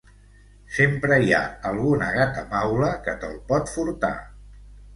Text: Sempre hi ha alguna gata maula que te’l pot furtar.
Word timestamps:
Sempre 0.77 1.19
hi 1.25 1.29
ha 1.39 1.41
alguna 1.73 2.09
gata 2.17 2.47
maula 2.55 2.91
que 3.07 3.17
te’l 3.25 3.39
pot 3.53 3.73
furtar. 3.77 4.15